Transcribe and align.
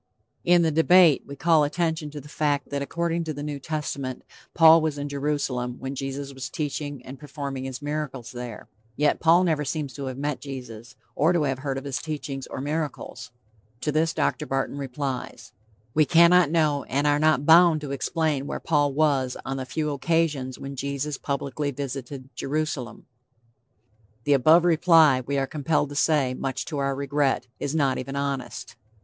In 0.43 0.63
The 0.63 0.71
Debate 0.71 1.25
we 1.27 1.35
call 1.35 1.63
attention 1.63 2.09
to 2.09 2.19
the 2.19 2.27
fact 2.27 2.69
that 2.71 2.81
according 2.81 3.23
to 3.25 3.35
the 3.35 3.43
New 3.43 3.59
Testament, 3.59 4.23
Paul 4.55 4.81
was 4.81 4.97
in 4.97 5.07
Jerusalem 5.07 5.75
when 5.77 5.93
Jesus 5.93 6.33
was 6.33 6.49
teaching 6.49 7.05
and 7.05 7.19
performing 7.19 7.65
his 7.65 7.83
miracles 7.83 8.31
there. 8.31 8.67
Yet 8.95 9.19
Paul 9.19 9.43
never 9.43 9.63
seems 9.63 9.93
to 9.93 10.05
have 10.05 10.17
met 10.17 10.41
Jesus, 10.41 10.95
or 11.15 11.33
to 11.33 11.43
have 11.43 11.59
heard 11.59 11.77
of 11.77 11.83
his 11.83 11.99
teachings 12.01 12.47
or 12.47 12.61
miracles. 12.61 13.29
To 13.81 13.91
this 13.91 14.11
Dr. 14.11 14.47
Barton 14.47 14.79
replies: 14.79 15.53
"We 15.93 16.05
cannot 16.05 16.49
know 16.49 16.83
and 16.85 17.05
are 17.05 17.19
not 17.19 17.45
bound 17.45 17.79
to 17.81 17.91
explain 17.91 18.47
where 18.47 18.59
Paul 18.59 18.93
was 18.93 19.37
on 19.45 19.57
the 19.57 19.67
few 19.67 19.91
occasions 19.91 20.57
when 20.57 20.75
Jesus 20.75 21.19
publicly 21.19 21.69
visited 21.69 22.35
Jerusalem." 22.35 23.05
The 24.23 24.33
above 24.33 24.65
reply, 24.65 25.21
we 25.23 25.37
are 25.37 25.45
compelled 25.45 25.89
to 25.89 25.95
say, 25.95 26.33
much 26.33 26.65
to 26.65 26.79
our 26.79 26.95
regret, 26.95 27.45
is 27.59 27.75
not 27.75 27.99
even 27.99 28.15
honest. 28.15 28.75